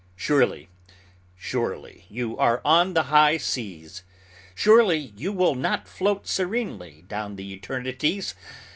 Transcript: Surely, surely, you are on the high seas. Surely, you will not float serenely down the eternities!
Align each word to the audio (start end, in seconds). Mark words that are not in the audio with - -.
Surely, 0.15 0.67
surely, 1.37 2.05
you 2.09 2.35
are 2.39 2.59
on 2.65 2.95
the 2.95 3.03
high 3.03 3.37
seas. 3.37 4.01
Surely, 4.55 5.13
you 5.15 5.31
will 5.31 5.53
not 5.53 5.87
float 5.87 6.25
serenely 6.25 7.03
down 7.07 7.35
the 7.35 7.53
eternities! 7.53 8.33